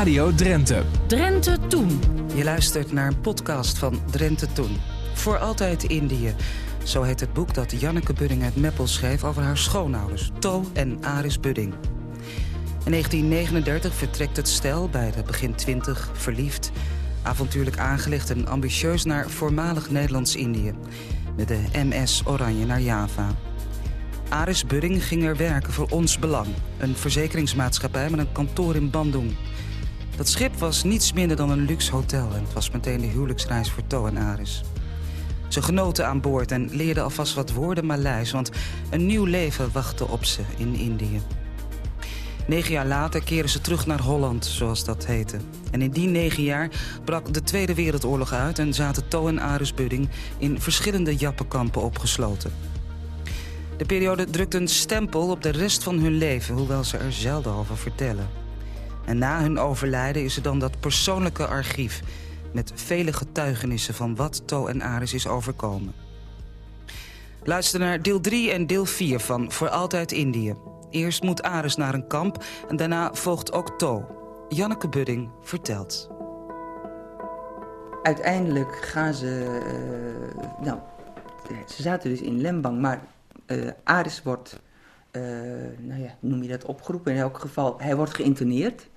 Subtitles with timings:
[0.00, 0.82] Radio Drenthe.
[1.06, 2.00] Drenthe Toen.
[2.34, 4.76] Je luistert naar een podcast van Drenthe Toen.
[5.14, 6.34] Voor altijd Indië.
[6.84, 10.98] Zo heet het boek dat Janneke Budding uit Meppel schreef over haar schoonouders, To en
[11.04, 11.74] Aris Budding.
[12.84, 16.70] In 1939 vertrekt het stel, bij de begin 20, verliefd,
[17.22, 20.74] avontuurlijk aangelegd en ambitieus naar voormalig Nederlands-Indië.
[21.36, 23.26] Met de MS Oranje naar Java.
[24.28, 26.48] Aris Budding ging er werken voor Ons Belang.
[26.78, 29.32] Een verzekeringsmaatschappij met een kantoor in Bandung.
[30.20, 32.28] Dat schip was niets minder dan een luxe hotel...
[32.34, 34.62] en het was meteen de huwelijksreis voor To en Aris.
[35.48, 38.30] Ze genoten aan boord en leerden alvast wat woorden Maleis...
[38.30, 38.50] want
[38.90, 41.20] een nieuw leven wachtte op ze in Indië.
[42.46, 45.36] Negen jaar later keren ze terug naar Holland, zoals dat heette.
[45.70, 46.70] En in die negen jaar
[47.04, 48.58] brak de Tweede Wereldoorlog uit...
[48.58, 50.08] en zaten To en Aris Budding
[50.38, 52.52] in verschillende jappenkampen opgesloten.
[53.76, 56.54] De periode drukt een stempel op de rest van hun leven...
[56.54, 58.39] hoewel ze er zelden over vertellen.
[59.04, 62.02] En na hun overlijden is er dan dat persoonlijke archief...
[62.52, 65.94] met vele getuigenissen van wat To en Aris is overkomen.
[67.44, 70.54] Luister naar deel 3 en deel 4 van Voor Altijd Indië.
[70.90, 74.04] Eerst moet Aris naar een kamp en daarna volgt ook To.
[74.48, 76.10] Janneke Budding vertelt.
[78.02, 79.60] Uiteindelijk gaan ze...
[80.36, 80.78] Uh, nou,
[81.66, 83.00] ze zaten dus in Lembang, maar
[83.46, 84.60] uh, Aris wordt...
[85.12, 85.22] Uh,
[85.78, 87.12] nou ja, noem je dat opgeroepen?
[87.12, 88.88] In elk geval, hij wordt geïnterneerd.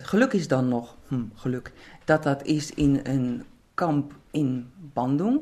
[0.00, 1.72] Geluk is dan nog, hm, geluk,
[2.04, 5.40] dat dat is in een kamp in Bandung.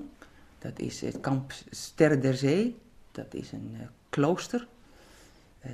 [0.59, 2.79] Dat is het kamp Sterren der Zee.
[3.13, 3.77] Dat is een
[4.09, 4.67] klooster.
[5.67, 5.71] Uh,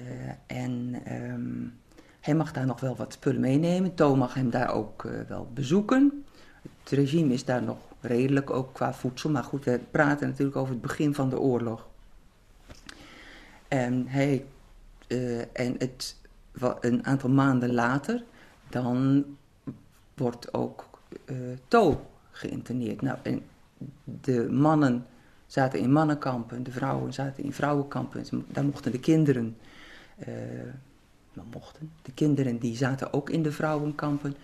[0.47, 1.79] en um,
[2.21, 3.95] hij mag daar nog wel wat spullen meenemen.
[3.95, 6.25] To mag hem daar ook uh, wel bezoeken.
[6.83, 9.31] Het regime is daar nog redelijk, ook qua voedsel.
[9.31, 11.87] Maar goed, we praten natuurlijk over het begin van de oorlog.
[13.69, 14.45] En, hij,
[15.09, 16.17] uh, en het,
[16.81, 18.23] een aantal maanden later,
[18.83, 19.25] dan
[20.15, 20.89] wordt ook
[21.69, 23.03] To geïnterneerd.
[23.03, 23.43] Nou, en
[24.05, 25.07] de mannen
[25.47, 28.25] zaten in mannenkampen, de vrouwen zaten in vrouwenkampen.
[28.47, 29.57] Daar mochten de kinderen
[30.29, 31.91] uh, mochten.
[32.03, 34.35] De kinderen die zaten ook in de vrouwenkampen.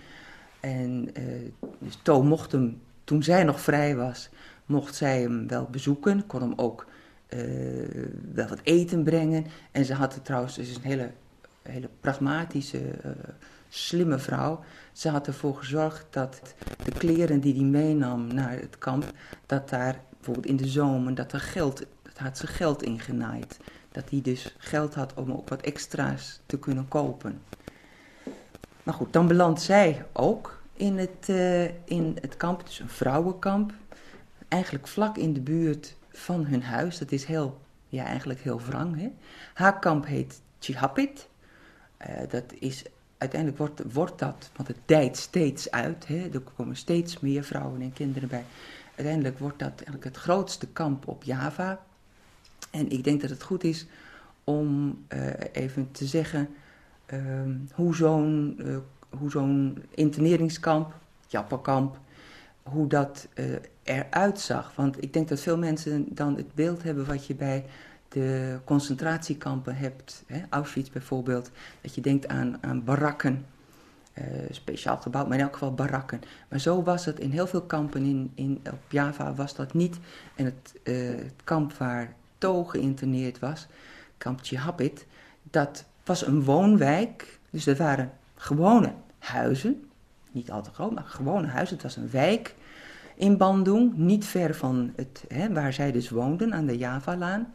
[0.60, 4.28] En uh, dus To mocht hem, toen zij nog vrij was,
[4.66, 6.26] mocht zij hem wel bezoeken.
[6.26, 6.86] Kon hem ook
[7.28, 7.41] uh,
[8.32, 9.47] wel wat eten brengen.
[9.70, 11.10] En ze had trouwens, is een hele,
[11.62, 12.80] hele pragmatische,
[13.70, 14.60] slimme vrouw.
[14.92, 16.41] Ze had ervoor gezorgd dat
[16.84, 19.04] de kleren die hij meenam naar het kamp,
[19.47, 23.59] dat daar bijvoorbeeld in de zomer, dat er geld, dat had ze geld ingenaaid
[23.92, 27.42] dat hij dus geld had om ook wat extra's te kunnen kopen.
[28.82, 33.72] Maar goed, dan belandt zij ook in het, uh, in het kamp, dus een vrouwenkamp.
[34.48, 36.98] Eigenlijk vlak in de buurt van hun huis.
[36.98, 38.97] Dat is heel, ja, eigenlijk heel wrang.
[38.97, 39.12] Hè?
[39.54, 41.28] Haar kamp heet Chihapit.
[42.09, 42.84] Uh, dat is,
[43.20, 46.06] uiteindelijk wordt, wordt dat, want het dijt steeds uit.
[46.06, 46.28] Hè?
[46.32, 48.44] Er komen steeds meer vrouwen en kinderen bij.
[48.97, 51.80] Uiteindelijk wordt dat eigenlijk het grootste kamp op Java.
[52.70, 53.86] En ik denk dat het goed is
[54.44, 56.48] om uh, even te zeggen
[57.12, 57.20] uh,
[57.72, 58.76] hoe zo'n uh,
[59.19, 60.94] hoe interneringskamp,
[61.26, 61.98] Jappenkamp,
[62.62, 63.44] hoe dat uh,
[63.82, 64.72] eruit zag.
[64.75, 67.64] Want ik denk dat veel mensen dan het beeld hebben wat je bij
[68.10, 71.50] de concentratiekampen hebt, hè, Auschwitz bijvoorbeeld,
[71.81, 73.47] dat je denkt aan, aan barakken,
[74.50, 76.21] speciaal gebouwd, maar in elk geval barakken.
[76.48, 79.98] Maar zo was het in heel veel kampen in, in, op Java was dat niet.
[80.34, 83.66] En het, het kamp waar To geïnterneerd was,
[84.19, 85.06] kamp Chihapit,
[85.42, 87.38] dat was een woonwijk.
[87.50, 89.88] Dus er waren gewone huizen,
[90.31, 91.75] niet al te groot, maar gewone huizen.
[91.75, 92.54] Het was een wijk
[93.15, 97.53] in Bandung, niet ver van het, hè, waar zij dus woonden, aan de Javalaan.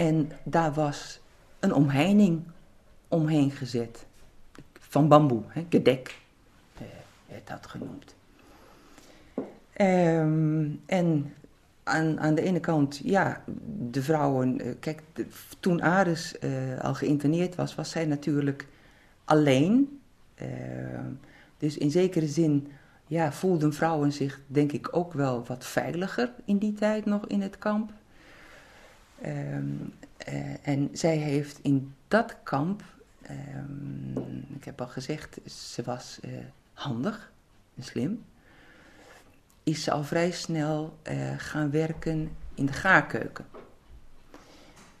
[0.00, 1.20] En daar was
[1.58, 2.42] een omheining
[3.08, 4.06] omheen gezet,
[4.78, 6.18] van bamboe, hè, gedek,
[6.78, 6.82] eh,
[7.28, 8.14] werd dat genoemd.
[9.80, 11.34] Um, en
[11.82, 13.44] aan, aan de ene kant, ja,
[13.90, 14.66] de vrouwen.
[14.66, 15.02] Uh, kijk,
[15.60, 18.66] toen Aris uh, al geïnterneerd was, was zij natuurlijk
[19.24, 20.00] alleen.
[20.42, 20.48] Uh,
[21.58, 22.68] dus in zekere zin
[23.06, 27.40] ja, voelden vrouwen zich, denk ik, ook wel wat veiliger in die tijd nog in
[27.42, 27.92] het kamp.
[29.26, 29.92] Um,
[30.62, 32.82] en zij heeft in dat kamp,
[33.30, 36.20] um, ik heb al gezegd, ze was
[36.72, 37.32] handig
[37.76, 38.24] en slim
[39.62, 43.44] is ze al vrij snel uh, gaan werken in de gaarkeuken.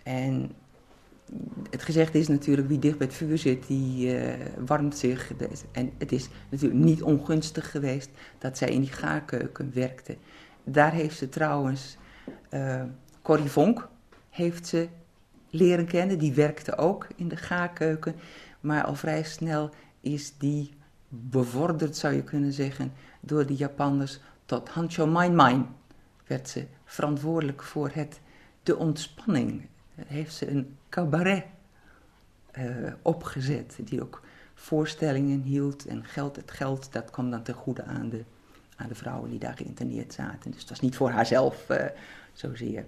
[0.02, 0.52] En
[1.70, 4.18] het gezegde is natuurlijk, wie dicht bij het vuur zit, die
[4.58, 5.32] warmt zich.
[5.72, 10.16] En het is natuurlijk niet ongunstig geweest dat zij in die gaarkeuken werkte.
[10.64, 11.96] Daar heeft ze trouwens
[13.22, 13.88] Corrie Vonk
[14.30, 14.88] heeft ze
[15.50, 16.18] leren kennen.
[16.18, 18.14] Die werkte ook in de gaarkeuken.
[18.60, 20.70] Maar al vrij snel is die
[21.08, 25.66] bevorderd, zou je kunnen zeggen, door de Japanners tot Hancho Main Main.
[26.26, 28.20] Werd ze verantwoordelijk voor het,
[28.62, 29.66] de ontspanning.
[29.94, 31.44] Heeft ze een cabaret
[32.58, 34.22] uh, opgezet, die ook
[34.54, 35.86] voorstellingen hield.
[35.86, 38.24] En geld, het geld, dat kwam dan ten goede aan de,
[38.76, 40.50] aan de vrouwen die daar geïnterneerd zaten.
[40.50, 41.84] Dus het was niet voor haarzelf uh,
[42.32, 42.84] zozeer.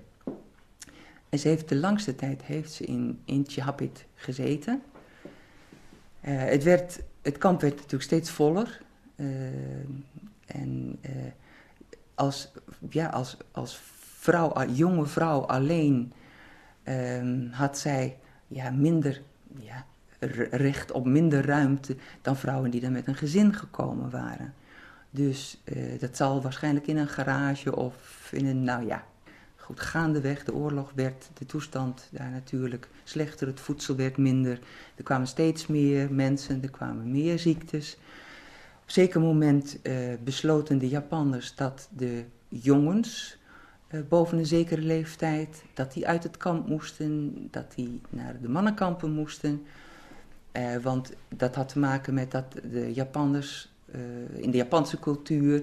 [1.32, 4.82] En ze heeft de langste tijd heeft ze in, in Chihapit gezeten.
[6.25, 8.81] Uh, het, werd, het kamp werd natuurlijk steeds voller.
[10.46, 11.00] en
[12.14, 12.52] als,
[12.88, 13.81] ja, als, als
[14.19, 16.12] vrouw, jonge vrouw alleen
[16.84, 19.23] um, had zij ja, minder
[19.58, 19.87] ja,
[20.50, 24.55] recht op minder ruimte dan vrouwen die dan met een gezin gekomen waren.
[25.11, 25.62] Dus
[25.99, 29.05] dat zal waarschijnlijk in een garage of in een, nou ja,
[29.62, 34.59] goed, gaandeweg de oorlog werd de toestand daar natuurlijk slechter, het voedsel werd minder,
[34.94, 37.97] er kwamen steeds meer mensen, er kwamen meer ziektes.
[38.82, 39.94] Op zeker moment uh,
[40.25, 43.37] besloten de Japanners dat de jongens
[43.91, 48.49] uh, boven een zekere leeftijd, dat die uit het kamp moesten, dat die naar de
[48.49, 49.62] mannenkampen moesten.
[50.53, 53.70] Uh, want dat had te maken met dat de Japanners,
[54.35, 55.62] in de Japanse cultuur,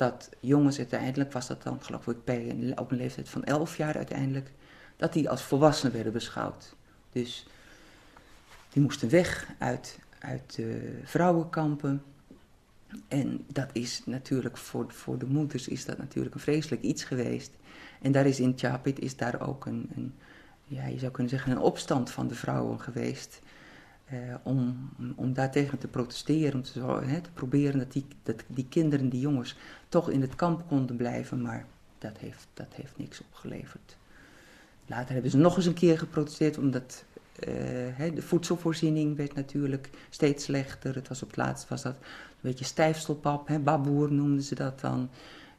[0.00, 3.96] dat jongens uiteindelijk, was dat dan geloof ik bij op een leeftijd van 11 jaar
[3.96, 4.52] uiteindelijk,
[4.96, 6.74] dat die als volwassenen werden beschouwd.
[7.12, 7.46] Dus
[8.68, 12.02] die moesten weg uit, uit de vrouwenkampen.
[13.08, 17.50] En dat is natuurlijk voor, voor de moeders is dat natuurlijk een vreselijk iets geweest.
[18.02, 20.14] En daar is in Chapit is daar ook een, een,
[20.64, 23.40] ja, je zou kunnen zeggen, een opstand van de vrouwen geweest.
[24.10, 29.08] Eh, om, om daartegen te protesteren, om te, te proberen dat die, dat die kinderen,
[29.08, 29.56] die jongens,
[29.88, 31.42] toch in het kamp konden blijven.
[31.42, 31.66] Maar
[31.98, 33.96] dat heeft, dat heeft niks opgeleverd.
[34.86, 37.04] Later hebben ze nog eens een keer geprotesteerd, omdat
[37.48, 40.94] uh, de voedselvoorziening werd natuurlijk steeds slechter.
[40.94, 42.00] Het was op het laatst was dat een
[42.40, 45.10] beetje stijfstelpap, hè, baboer noemden ze dat dan.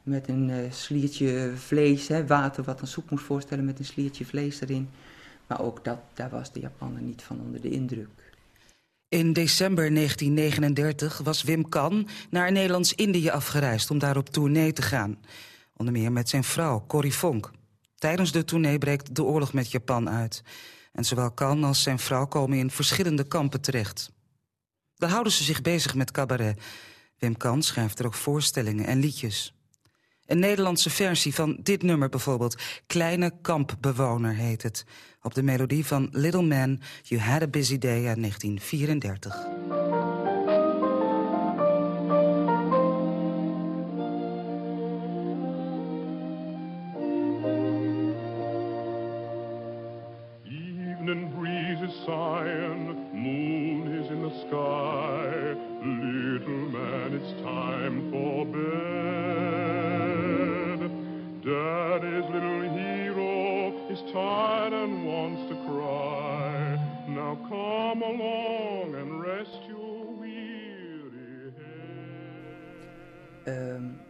[0.02, 4.60] Met een uh, sliertje vlees, water wat een soep moest voorstellen met een sliertje vlees
[4.60, 4.88] erin.
[5.46, 8.21] Maar ook dat, daar was de Japaner niet van onder de indruk.
[9.12, 15.18] In december 1939 was Wim Kan naar Nederlands-Indië afgereisd om daar op tournee te gaan.
[15.76, 17.50] Onder meer met zijn vrouw, Corrie Vonk.
[17.94, 20.42] Tijdens de tournee breekt de oorlog met Japan uit.
[20.92, 24.10] En zowel Kan als zijn vrouw komen in verschillende kampen terecht.
[24.94, 26.62] Daar houden ze zich bezig met cabaret.
[27.18, 29.54] Wim Kan schrijft er ook voorstellingen en liedjes.
[30.26, 32.56] Een Nederlandse versie van dit nummer bijvoorbeeld.
[32.86, 34.84] Kleine kampbewoner heet het.
[35.22, 39.81] Op de melodie van Little Man, You Had a Busy Day uit 1934.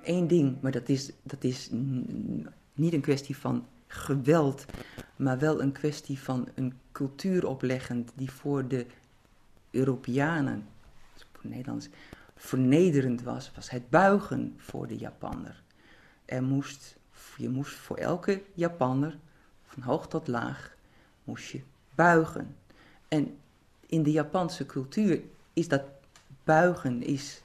[0.03, 1.69] Één ding, maar dat is, dat is
[2.75, 4.65] niet een kwestie van geweld,
[5.17, 8.87] maar wel een kwestie van een cultuur opleggend die voor de
[9.71, 10.67] Europeanen,
[11.33, 11.89] voor Nederlands,
[12.37, 15.63] vernederend was, was het buigen voor de Japanner.
[16.25, 16.97] Er moest,
[17.37, 19.19] je moest voor elke Japanner,
[19.65, 20.77] van hoog tot laag,
[21.25, 21.61] moest je
[21.95, 22.57] buigen.
[23.09, 23.37] En
[23.87, 25.21] in de Japanse cultuur
[25.53, 25.83] is dat
[26.45, 27.43] buigen is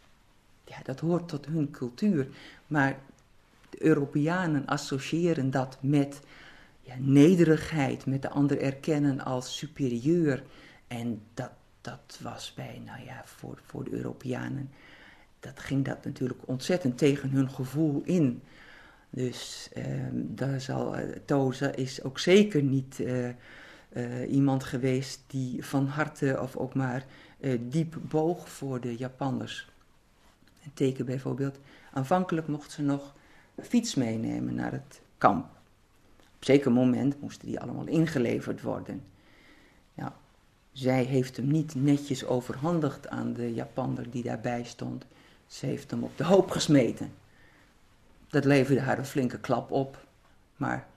[0.68, 2.28] ja, dat hoort tot hun cultuur.
[2.68, 3.00] Maar
[3.70, 6.20] de Europeanen associëren dat met
[6.82, 10.44] ja, nederigheid, met de ander erkennen als superieur.
[10.88, 14.72] En dat, dat was bij, nou ja, voor, voor de Europeanen,
[15.40, 18.42] dat ging dat natuurlijk ontzettend tegen hun gevoel in.
[19.10, 19.84] Dus uh,
[20.14, 23.30] daar zal, uh, Toza is ook zeker niet uh,
[24.30, 27.06] iemand geweest die van harte of ook maar
[27.60, 29.70] diep boog voor de Japanners
[30.74, 31.60] teken bijvoorbeeld.
[31.94, 33.14] Aanvankelijk mocht ze nog
[33.62, 35.46] fiets meenemen naar het kamp.
[36.36, 39.04] Op zeker moment moesten die allemaal ingeleverd worden.
[40.78, 45.06] Zij heeft hem niet netjes overhandigd aan de Japanner die daarbij stond.
[45.48, 47.14] Ze heeft hem op de hoop gesmeten.
[48.28, 50.06] Dat leverde haar een flinke klap op.
[50.56, 50.88] Maar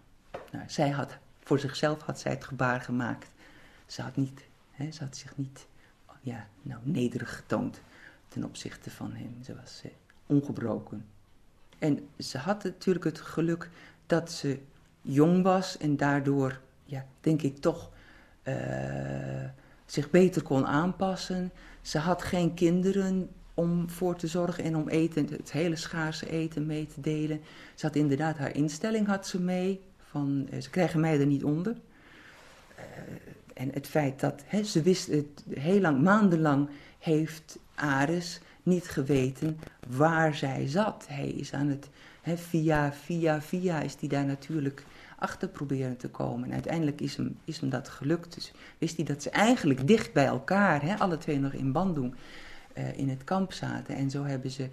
[0.50, 3.31] nou, zij had, voor zichzelf had zij het gebaar gemaakt.
[3.87, 5.67] Ze had, niet, hè, ze had zich niet
[6.21, 7.81] ja, nou, nederig getoond
[8.31, 9.37] ten opzichte van hem.
[9.45, 9.91] Ze was eh,
[10.27, 11.07] ongebroken.
[11.79, 13.71] En ze had natuurlijk het geluk
[14.07, 14.59] dat ze
[15.03, 17.91] jong was en daardoor, ja, denk ik toch,
[18.45, 18.55] uh,
[19.87, 21.51] zich beter kon aanpassen.
[21.83, 26.67] Ze had geen kinderen om voor te zorgen en om eten, het hele schaarse eten
[26.67, 27.41] mee te delen.
[27.75, 31.45] Ze had inderdaad haar instelling had ze mee, van eh, ze krijgen mij er niet
[31.45, 31.77] onder.
[33.55, 36.69] En het feit dat ze wist het heel lang, maandenlang
[36.99, 39.59] heeft Ares niet geweten
[39.89, 41.05] waar zij zat.
[41.09, 41.89] Hij is aan het,
[42.23, 44.85] via, via, via is hij daar natuurlijk
[45.19, 46.49] achter proberen te komen.
[46.49, 48.35] En uiteindelijk is hem, is hem dat gelukt.
[48.35, 52.15] Dus wist hij dat ze eigenlijk dicht bij elkaar, hè, alle twee nog in Bandung,
[52.75, 53.95] uh, in het kamp zaten.
[53.95, 54.69] En zo hebben ze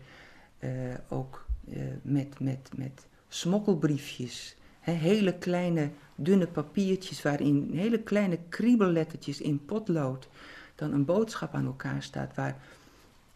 [0.59, 0.69] uh,
[1.07, 9.65] ook uh, met, met, met smokkelbriefjes, hele kleine dunne papiertjes waarin hele kleine kriebellettertjes in
[9.65, 10.27] potlood
[10.75, 12.55] dan een boodschap aan elkaar staat waar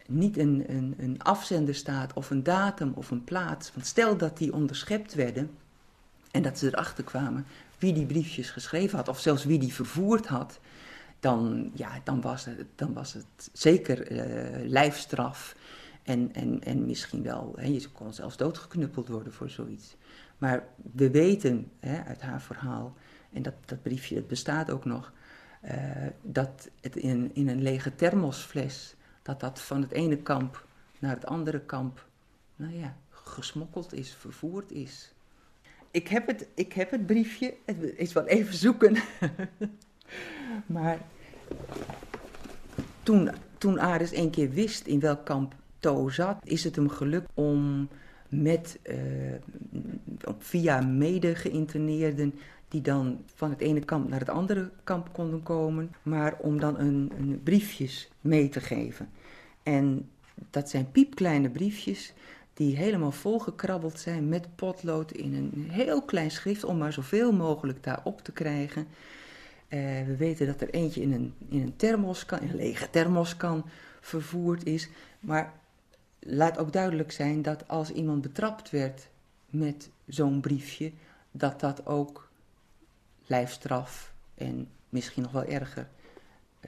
[0.08, 3.72] niet een, een, een afzender staat of een datum of een plaats.
[3.74, 5.50] Want stel dat die onderschept werden
[6.30, 7.46] en dat ze erachter kwamen
[7.78, 10.60] wie die briefjes geschreven had of zelfs wie die vervoerd had,
[11.20, 15.56] dan, ja, dan, was, het, dan was het zeker uh, lijfstraf.
[16.02, 19.96] En, en, en misschien wel, hè, je kon zelfs doodgeknuppeld worden voor zoiets.
[20.38, 22.96] Maar we weten hè, uit haar verhaal,
[23.32, 25.12] en dat, dat briefje het bestaat ook nog,
[25.64, 25.72] uh,
[26.22, 30.66] dat het in, in een lege thermosfles, dat dat van het ene kamp
[30.98, 32.06] naar het andere kamp,
[32.56, 35.12] nou ja, gesmokkeld is, vervoerd is.
[35.90, 38.96] Ik heb het, ik heb het briefje, het is wel even zoeken.
[40.66, 40.98] maar
[43.02, 47.30] toen, toen Ares een keer wist in welk kamp To zat, is het hem gelukt
[47.34, 47.88] om
[48.28, 48.96] met uh,
[50.38, 52.34] via mede geïnterneerden
[52.72, 56.78] die dan van het ene kamp naar het andere kamp konden komen, maar om dan
[56.78, 59.08] een, een briefjes mee te geven.
[59.62, 60.10] En
[60.50, 62.12] dat zijn piepkleine briefjes
[62.54, 67.82] die helemaal volgekrabbeld zijn met potlood in een heel klein schrift om maar zoveel mogelijk
[67.84, 68.82] daarop te krijgen.
[68.82, 73.64] Uh, we weten dat er eentje in een, in een thermoskan, in een lege thermoskan
[74.00, 74.88] vervoerd is.
[75.20, 75.52] Maar
[76.18, 79.08] laat ook duidelijk zijn dat als iemand betrapt werd
[79.50, 80.92] met zo'n briefje,
[81.30, 82.30] dat dat ook
[83.26, 85.88] lijfstraf en misschien nog wel erger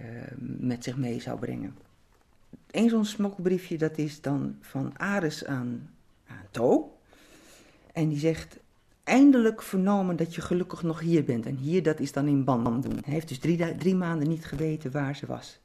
[0.01, 0.07] uh,
[0.39, 1.77] met zich mee zou brengen.
[2.71, 5.91] Eén zo'n smokkelbriefje, dat is dan van Ares aan,
[6.27, 6.99] aan To.
[7.93, 8.59] En die zegt,
[9.05, 11.47] eindelijk vernomen dat je gelukkig nog hier bent.
[11.47, 13.05] En hier, dat is dan in Bandung.
[13.05, 15.59] Hij heeft dus drie, drie maanden niet geweten waar ze was.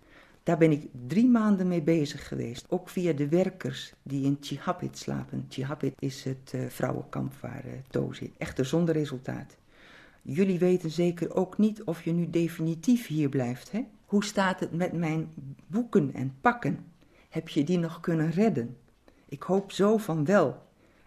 [0.43, 2.65] Daar ben ik drie maanden mee bezig geweest.
[2.69, 5.45] Ook via de werkers die in Chihapit slapen.
[5.49, 8.31] Chihapit is het uh, vrouwenkamp waar uh, To zit.
[8.37, 9.57] Echter zonder resultaat.
[10.31, 13.85] Jullie weten zeker ook niet of je nu definitief hier blijft, hè?
[14.05, 15.33] Hoe staat het met mijn
[15.67, 16.85] boeken en pakken?
[17.29, 18.77] Heb je die nog kunnen redden?
[19.25, 20.61] Ik hoop zo van wel.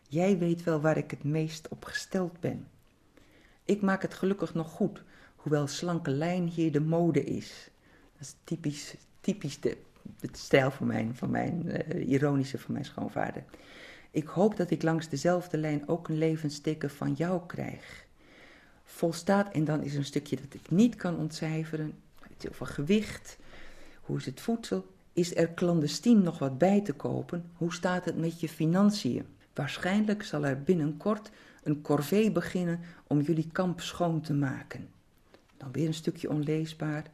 [0.09, 2.67] Jij weet wel waar ik het meest op gesteld ben.
[3.65, 5.03] Ik maak het gelukkig nog goed,
[5.37, 7.71] hoewel slanke lijn hier de mode is.
[8.13, 9.77] Dat is typisch, typisch de,
[10.21, 13.45] het stijl van mijn, van mijn uh, ironische van mijn schoonvader.
[14.11, 18.11] Ik hoop dat ik langs dezelfde lijn ook een levenstikken van jou krijg.
[18.95, 21.95] Volstaat, en dan is een stukje dat ik niet kan ontcijferen,
[22.51, 23.39] over gewicht,
[24.01, 28.17] hoe is het voedsel, is er clandestien nog wat bij te kopen, hoe staat het
[28.17, 29.27] met je financiën?
[29.55, 31.31] Waarschijnlijk zal er binnenkort
[31.63, 34.89] een corvée beginnen om jullie kamp schoon te maken.
[35.57, 37.11] Dan weer een stukje onleesbaar.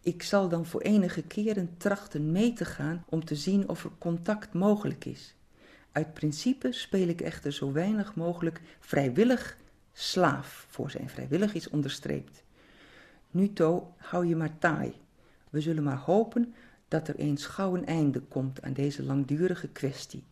[0.00, 3.90] Ik zal dan voor enige keren trachten mee te gaan om te zien of er
[3.98, 5.34] contact mogelijk is.
[5.92, 9.60] Uit principe speel ik echter zo weinig mogelijk vrijwillig
[9.92, 12.42] slaaf, voor zijn vrijwillig is onderstreept.
[13.30, 14.94] Nu to, hou je maar taai.
[15.50, 16.54] We zullen maar hopen
[16.88, 20.24] dat er eens gauw een einde komt aan deze langdurige kwestie.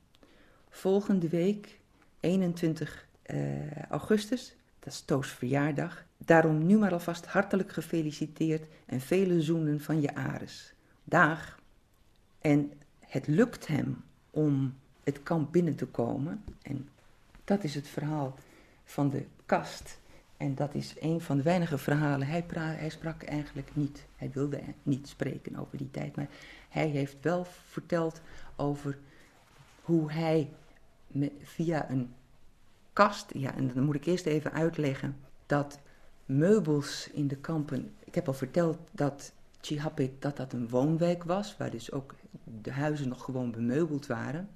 [0.71, 1.79] Volgende week,
[2.21, 6.05] 21 uh, eh, augustus, dat is Toos verjaardag.
[6.17, 10.75] Daarom nu maar alvast hartelijk gefeliciteerd en vele zoenen van je Ares.
[11.05, 11.59] Daag.
[12.41, 14.75] En het lukt hem om
[15.05, 16.45] het kamp binnen te komen.
[16.63, 16.89] En
[17.45, 18.35] dat is het verhaal
[18.85, 19.99] van de kast.
[20.37, 22.27] En dat is een van de weinige verhalen.
[22.27, 24.07] Hij, hij sprak eigenlijk niet.
[24.17, 26.17] Hij wilde niet spreken over die tijd.
[26.17, 26.29] Maar
[26.69, 28.21] hij heeft wel verteld
[28.57, 28.99] over
[29.83, 30.51] hoe hij
[31.43, 32.15] via een
[32.93, 33.31] kast.
[33.35, 35.17] Ja, en dan moet ik eerst even uitleggen
[35.47, 35.81] dat
[36.27, 37.95] meubels in de kampen.
[38.05, 42.15] Ik heb al verteld dat Chihapit dat dat een woonwijk was, waar dus ook
[42.63, 44.49] de huizen nog gewoon bemeubeld waren.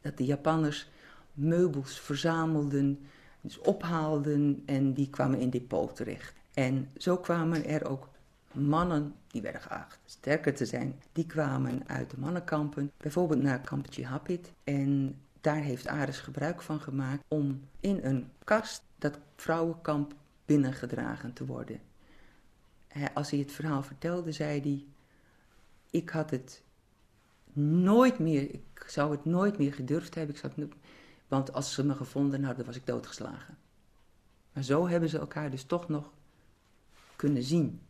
[0.00, 0.90] Dat de Japanners
[1.32, 3.06] meubels verzamelden
[3.42, 6.34] dus ophaalden en die kwamen in depot terecht.
[6.54, 8.08] En zo kwamen er ook
[8.52, 14.06] mannen, die werden geacht sterker te zijn, die kwamen uit de mannenkampen, bijvoorbeeld naar kampetje
[14.06, 14.52] Hapit.
[14.64, 21.46] En daar heeft Ares gebruik van gemaakt om in een kast dat vrouwenkamp binnengedragen te
[21.46, 21.80] worden.
[23.14, 24.84] als hij het verhaal vertelde, zei hij:
[25.90, 26.62] Ik had het
[27.52, 30.34] nooit meer, ik zou het nooit meer gedurfd hebben.
[30.34, 30.74] Ik het,
[31.32, 33.58] want als ze me gevonden hadden, was ik doodgeslagen.
[34.52, 36.10] Maar zo hebben ze elkaar dus toch nog
[37.16, 37.80] kunnen zien.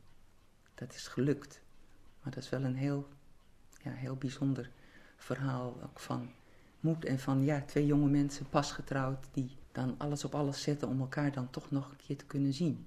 [0.75, 1.61] Dat is gelukt.
[2.23, 3.09] Maar dat is wel een heel,
[3.83, 4.71] ja, heel bijzonder
[5.17, 6.31] verhaal ook van
[6.81, 10.89] moed en van ja, twee jonge mensen, pas getrouwd, die dan alles op alles zetten
[10.89, 12.87] om elkaar dan toch nog een keer te kunnen zien.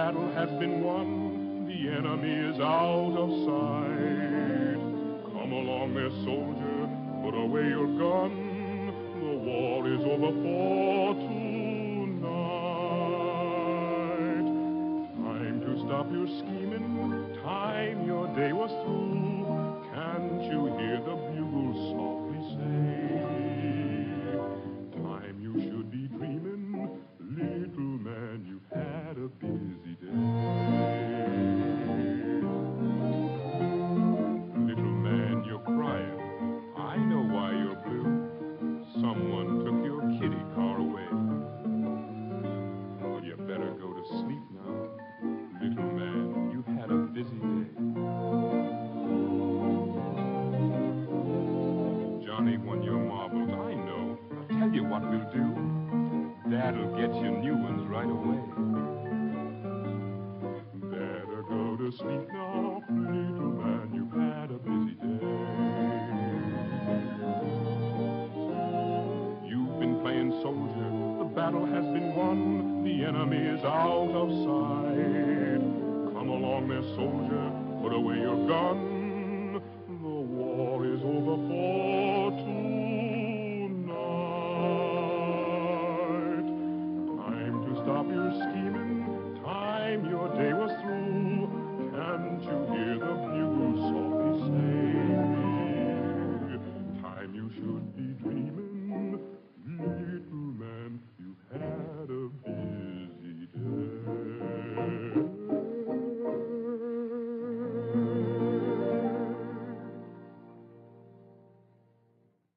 [0.00, 4.80] Battle has been won, the enemy is out of sight.
[5.32, 6.88] Come along there, soldier,
[7.22, 8.32] put away your gun,
[9.20, 11.49] the war is over for tonight.